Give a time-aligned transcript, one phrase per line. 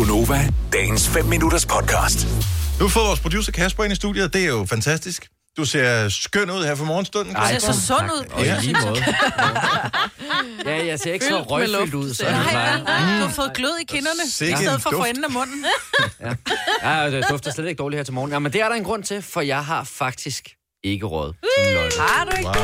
[0.00, 2.26] Gunova, dagens 5 minutters podcast.
[2.78, 4.32] Nu har fået vores producer Kasper ind i studiet.
[4.32, 5.28] Det er jo fantastisk.
[5.56, 7.36] Du ser skøn ud her for morgenstunden.
[7.36, 7.72] Ej, Kasper.
[7.72, 8.24] så sund ud.
[8.32, 9.04] Og i lige måde.
[10.66, 12.46] ja, jeg ser ikke så røgfyldt ud, det jeg.
[12.50, 12.78] plejer.
[13.20, 15.64] Du har fået glød i kinderne, Sikke i stedet for for enden af munden.
[16.82, 18.32] Ja, det dufter slet ikke dårligt her til morgen.
[18.32, 20.48] Ja, men det er der en grund til, for jeg har faktisk
[20.84, 21.32] ikke råd.
[22.00, 22.56] Har du ikke Wow.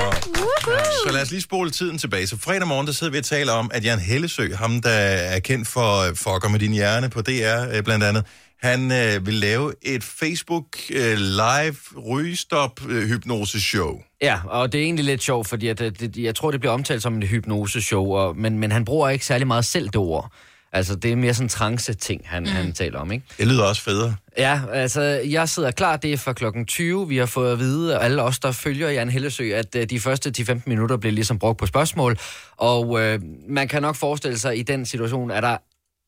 [1.06, 2.26] Så lad os lige spole tiden tilbage.
[2.26, 5.38] Så fredag morgen, der sidder vi og taler om, at Jan Hellesø, ham der er
[5.40, 8.24] kendt for Fucker med din hjerne på DR øh, blandt andet,
[8.62, 11.76] han øh, vil lave et Facebook øh, live
[12.06, 14.00] rygestop øh, hypnose show.
[14.22, 16.72] Ja, og det er egentlig lidt sjovt, fordi at, øh, det, jeg tror, det bliver
[16.72, 20.32] omtalt som en hypnoseshow, og, men, men han bruger ikke særlig meget selv det ord.
[20.76, 22.48] Altså, det er mere sådan trance-ting, han, mm.
[22.48, 23.26] han taler om, ikke?
[23.38, 24.16] Det lyder også federe.
[24.38, 27.08] Ja, altså, jeg sidder klar, det er fra klokken 20.
[27.08, 30.32] Vi har fået at vide, alle os, der følger Jan Hellesø, at øh, de første
[30.38, 32.18] 10-15 minutter bliver ligesom brugt på spørgsmål.
[32.56, 35.56] Og øh, man kan nok forestille sig, at i den situation er der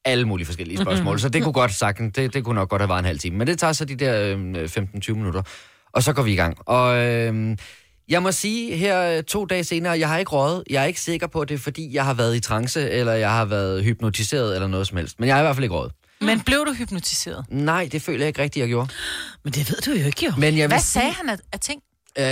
[0.04, 1.12] alle mulige forskellige spørgsmål.
[1.12, 1.18] Mm-hmm.
[1.18, 3.36] Så det kunne godt sagt, det, det kunne nok godt have været en halv time.
[3.36, 5.42] Men det tager så de der øh, 15-20 minutter.
[5.92, 6.56] Og så går vi i gang.
[6.66, 7.56] Og øh,
[8.08, 10.64] jeg må sige her øh, to dage senere, jeg har ikke røget.
[10.70, 13.12] Jeg er ikke sikker på, at det er fordi, jeg har været i trance, eller
[13.12, 15.20] jeg har været hypnotiseret, eller noget som helst.
[15.20, 15.92] Men jeg har i hvert fald ikke røget.
[16.20, 17.44] Men blev du hypnotiseret?
[17.48, 18.88] Nej, det føler jeg ikke rigtigt, jeg gjorde.
[19.44, 20.32] Men det ved du jo ikke, jo.
[20.38, 21.82] Men jeg Hvad sige- sagde han af, af ting?
[22.18, 22.24] Øh,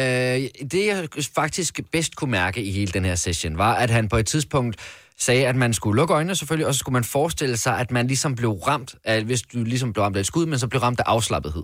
[0.71, 4.17] det, jeg faktisk bedst kunne mærke i hele den her session, var, at han på
[4.17, 4.77] et tidspunkt
[5.19, 8.07] sagde, at man skulle lukke øjnene selvfølgelig, og så skulle man forestille sig, at man
[8.07, 10.81] ligesom blev ramt af, hvis du ligesom blev ramt af et skud, men så blev
[10.83, 11.63] ramt af afslappethed.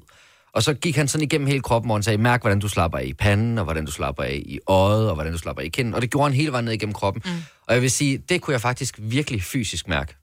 [0.55, 2.99] Og så gik han sådan igennem hele kroppen, hvor han sagde, mærk, hvordan du slapper
[2.99, 5.67] af i panden, og hvordan du slapper af i øjet, og hvordan du slapper af
[5.67, 5.95] i kinden.
[5.95, 7.23] Og det gjorde han hele vejen ned igennem kroppen.
[7.27, 7.31] Mm.
[7.67, 10.15] Og jeg vil sige, det kunne jeg faktisk virkelig fysisk mærke.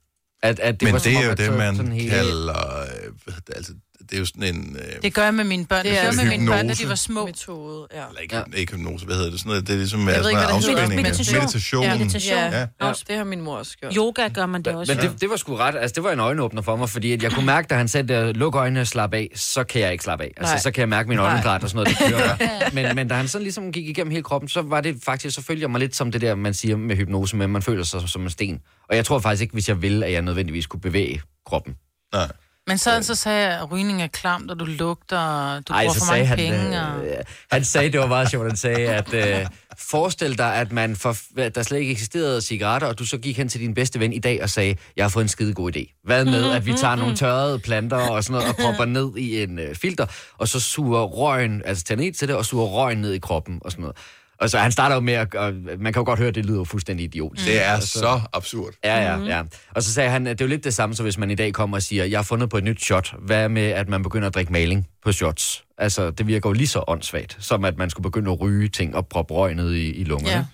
[0.44, 2.80] At, at det Men var, det er jo at det, så- man sådan hele- kalder...
[3.28, 3.74] Øh, altså,
[4.10, 4.78] det er jo sådan en...
[4.80, 5.86] Øh, Det gør jeg med mine børn.
[5.86, 6.84] Det, er gør jeg med mine børn, da hypnose.
[6.84, 7.26] de var små.
[7.26, 8.04] metode, ja.
[8.08, 8.44] eller ikke, ja.
[8.56, 9.40] ikke hypnose, hvad hedder det?
[9.40, 10.96] Sådan noget, det er ligesom ved sådan ikke, noget afspænding.
[11.02, 11.40] Meditation.
[11.42, 11.84] Meditation.
[11.84, 11.98] Ja, Ja.
[11.98, 12.38] meditation.
[12.38, 12.58] Ja.
[12.82, 12.88] Ja.
[12.88, 12.94] ja.
[13.08, 13.94] Det har min mor også gjort.
[13.96, 14.94] Yoga gør man det også.
[14.96, 17.24] Men det, det var sgu ret, altså det var en øjenåbner for mig, fordi at
[17.24, 19.92] jeg kunne mærke, da han sagde, der, luk øjnene og slap af, så kan jeg
[19.92, 20.32] ikke slappe af.
[20.38, 20.60] Altså Nej.
[20.62, 22.70] så kan jeg mærke min øjengræd og sådan noget, det kører.
[22.88, 25.42] men, men da han sådan ligesom gik igennem hele kroppen, så var det faktisk, så
[25.42, 28.10] følte jeg mig lidt som det der, man siger med hypnose, at man føler sig
[28.10, 28.60] som en sten.
[28.90, 31.76] Og jeg tror faktisk ikke, hvis jeg ville, at jeg nødvendigvis kunne bevæge kroppen.
[32.14, 32.28] Nej.
[32.70, 35.84] Men så, så sagde jeg, at rygning er klamt, og du lugter, og du Ej,
[35.84, 36.82] bruger for mange han, penge.
[36.82, 37.06] Og...
[37.06, 37.18] øh,
[37.52, 39.46] han sagde, det var meget sjovt, han sagde, at øh,
[39.78, 41.16] forestil dig, at man for,
[41.56, 44.20] der slet ikke eksisterede cigaretter, og du så gik hen til din bedste ven i
[44.20, 46.02] dag og sagde, jeg har fået en skide god idé.
[46.04, 49.44] Hvad med, at vi tager nogle tørrede planter og sådan noget, og propper ned i
[49.44, 50.06] en øh, filter,
[50.38, 53.60] og så suger røgen, altså tænder i til det, og suger røgen ned i kroppen
[53.62, 53.98] og sådan noget.
[54.42, 56.46] Og så han starter jo med, at, og man kan jo godt høre, at det
[56.46, 57.48] lyder fuldstændig idiotisk.
[57.48, 58.74] Det er så absurd.
[58.84, 59.44] Ja, ja, ja.
[59.76, 61.36] Og så sagde han, at det er jo lidt det samme, så hvis man i
[61.36, 63.14] dag kommer og siger, jeg har fundet på et nyt shot.
[63.20, 65.64] Hvad med, at man begynder at drikke maling på shots?
[65.78, 68.96] Altså, det virker jo lige så åndssvagt, som at man skulle begynde at ryge ting
[68.96, 70.38] og proppe røg ned i, i lungerne.
[70.38, 70.46] Ja.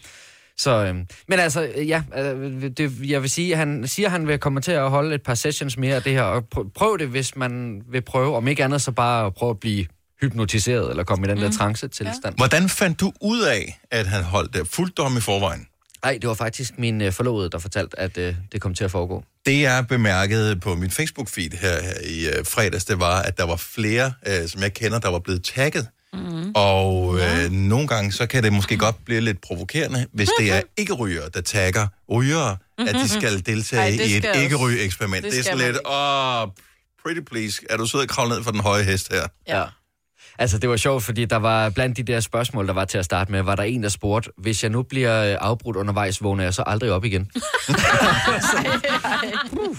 [0.57, 4.39] Så, øhm, men altså, ja, øh, det, jeg vil sige, han siger, at han vil
[4.39, 7.07] komme til at holde et par sessions mere af det her, og prøv, prøv det,
[7.07, 9.85] hvis man vil prøve, om ikke andet, så bare prøve at blive
[10.21, 12.35] hypnotiseret, eller komme i den der trance-tilstand.
[12.37, 15.67] Hvordan fandt du ud af, at han holdt det fuldt om i forvejen?
[16.03, 18.91] Nej, det var faktisk min øh, forlovede, der fortalte, at øh, det kom til at
[18.91, 19.23] foregå.
[19.45, 23.43] Det jeg bemærkede på min Facebook-feed her, her i øh, fredags, det var, at der
[23.43, 25.87] var flere, øh, som jeg kender, der var blevet tagget.
[26.13, 26.51] Mm.
[26.55, 30.61] Og øh, nogle gange, så kan det måske godt blive lidt provokerende, hvis det er
[30.77, 35.23] ikke-rygere, der tagger rygere, at de skal deltage Ej, i et ikke-ryge-eksperiment.
[35.23, 36.49] Det, det er sådan lidt, åh, oh,
[37.03, 39.27] pretty please, er du sød at kravle ned for den høje hest her?
[39.47, 39.63] Ja.
[40.39, 43.05] Altså, det var sjovt, fordi der var blandt de der spørgsmål, der var til at
[43.05, 46.43] starte med, var der en, der spurgte, hvis jeg nu bliver øh, afbrudt undervejs, vågner
[46.43, 47.31] jeg så aldrig op igen?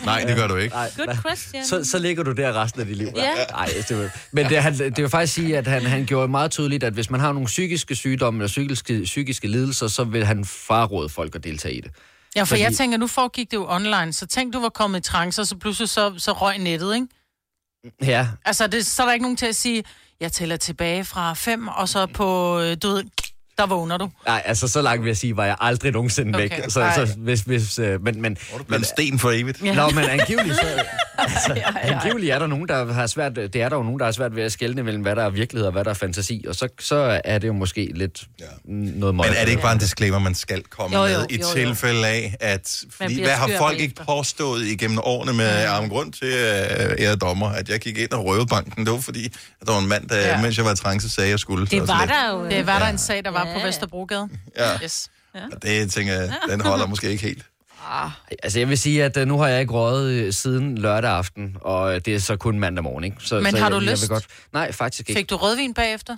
[0.04, 0.74] Nej, det gør du ikke.
[0.74, 1.64] Nej, Good question.
[1.64, 3.08] så, så ligger du der resten af dit liv.
[3.16, 3.34] Ja.
[3.50, 6.50] Nej, det var, men det, han, det vil faktisk sige, at han, han gjorde meget
[6.50, 10.44] tydeligt, at hvis man har nogle psykiske sygdomme eller psykiske, psykiske lidelser, så vil han
[10.44, 11.90] fraråde folk at deltage i det.
[12.36, 14.98] Ja, for Fordi- jeg tænker, nu foregik det jo online, så tænk, du var kommet
[14.98, 17.06] i trance, og så pludselig så, så røg nettet, ikke?
[18.02, 19.84] Ja, Altså, det, så er der ikke nogen til at sige,
[20.20, 23.04] jeg tæller tilbage fra fem, og så på, øh, du ved,
[23.58, 24.10] der vågner du.
[24.26, 26.52] nej, altså så langt vil jeg sige, var jeg aldrig nogensinde væk.
[26.52, 26.68] Okay.
[26.68, 27.06] Så, Nej.
[27.06, 29.62] så hvis, hvis, øh, men, men, Hvor er du blevet en sten for evigt?
[29.64, 29.74] Ja.
[29.74, 30.66] Nå, men angiveligt, så,
[31.18, 34.12] altså, angiveligt er der nogen, der har svært, det er der jo nogen, der har
[34.12, 36.54] svært ved at skelne mellem, hvad der er virkelighed og hvad der er fantasi, og
[36.54, 38.44] så, så er det jo måske lidt Ja.
[38.44, 38.50] ja.
[38.66, 39.26] noget Men møg.
[39.36, 41.54] er det ikke bare en disclaimer, man skal komme Jo, jo, med i jo, jo.
[41.54, 42.80] tilfælde af, at...
[42.90, 45.72] Fordi, hvad har folk ikke påstået igennem årene med mm.
[45.72, 48.84] arm grund til uh, ære dommer, at jeg gik ind og røvede banken?
[48.86, 49.24] Det var fordi,
[49.60, 50.28] at der var en mand, der, ja.
[50.28, 50.42] Ja.
[50.42, 51.66] mens jeg var i trance, sagde, at jeg skulle.
[51.66, 52.46] Det var der jo.
[52.50, 53.60] Det var der en sag, der var Ja.
[53.60, 54.28] på Vesterbrogade.
[54.58, 55.08] Ja, Yes.
[55.52, 57.44] og det tænker jeg, den holder måske ikke helt.
[58.42, 61.56] Altså, jeg vil sige, at øh, nu har jeg ikke røget øh, siden lørdag aften,
[61.60, 63.16] og øh, det er så kun mandag morgen, ikke?
[63.20, 64.02] Så, Men så har jeg, du jeg lyst?
[64.02, 64.26] Vil godt...
[64.52, 65.18] Nej, faktisk ikke.
[65.18, 66.16] Fik du rødvin bagefter?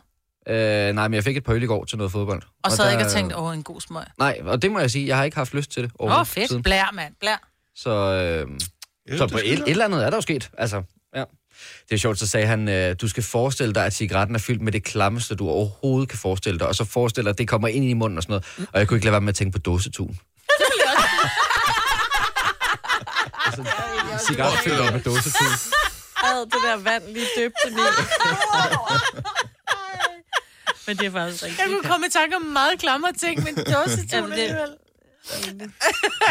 [0.49, 2.43] Øh, nej, men jeg fik et par øl i går til noget fodbold.
[2.65, 4.05] Og så havde jeg ikke tænkt, åh, en god smøg.
[4.19, 6.29] Nej, og det må jeg sige, jeg har ikke haft lyst til det Åh, overhovedet
[6.29, 6.49] fedt.
[6.49, 6.63] siden.
[6.63, 7.49] Blær, mand, blær.
[7.77, 10.51] Så øh, Så på et, et eller andet er der jo sket.
[10.59, 10.83] Altså,
[11.17, 11.25] ja.
[11.89, 14.63] Det er sjovt, så sagde han, øh, du skal forestille dig, at cigaretten er fyldt
[14.63, 17.69] med det klammeste, du overhovedet kan forestille dig, og så forestille dig, at det kommer
[17.69, 18.69] ind i munden og sådan noget.
[18.73, 20.19] Og jeg kunne ikke lade være med at tænke på dåsetun.
[23.49, 23.65] Altså,
[24.29, 25.47] cigaret fyldt op med dåsetun.
[26.25, 27.83] Ad det der vand lige døbt den i.
[30.87, 31.61] Men det er faktisk rigtigt.
[31.61, 34.71] Jeg kunne komme i tanke om meget klamre ting, men det- alligevel.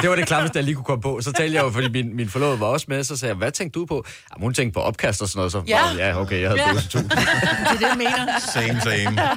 [0.01, 1.21] Det var det klammeste, jeg lige kunne komme på.
[1.21, 3.51] Så talte jeg jo, fordi min, min forlovede var også med, så sagde jeg, hvad
[3.51, 4.05] tænkte du på?
[4.33, 5.51] Jamen, hun tænkte på opkast og sådan noget.
[5.51, 5.93] Så, Ja.
[5.93, 6.67] "Nå, ja okay, jeg havde Ja.
[6.67, 6.73] ja.
[6.73, 7.03] dåsetun.
[7.03, 8.39] Det er det, jeg mener.
[8.39, 9.21] Same, same.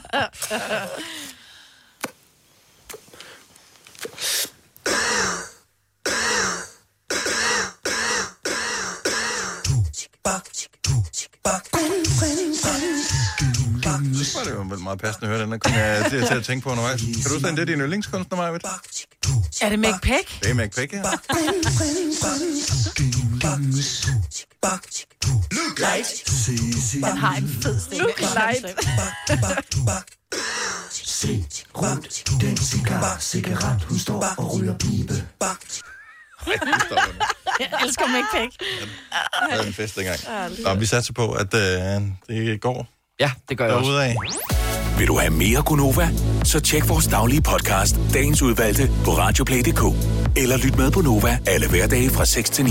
[14.24, 16.34] Så var det jo vel meget passende at høre den, der kom jeg til, til
[16.34, 17.00] at tænke på undervejs.
[17.00, 18.64] Kan du sende det din yndlingskunstner, Marvitt?
[19.62, 20.40] Er det Meg Peck?
[20.42, 21.02] Det er McPick, ja.
[27.06, 28.02] Han har en fed stemme.
[28.02, 28.70] Look light.
[36.46, 38.04] Jeg elsker
[38.34, 38.52] Peck.
[39.50, 40.19] Det var en fest dengang.
[40.64, 41.60] Nå, vi satser på, at øh,
[42.28, 42.87] det går
[43.20, 43.90] Ja, det gør jeg også.
[43.90, 44.16] derude af.
[44.98, 46.08] Vil du have mere Gunova?
[46.44, 49.82] Så tjek vores daglige podcast, dagens udvalgte, på radioplay.dk.
[50.37, 52.70] Eller lyt med på Nova alle hverdage fra 6 til 9.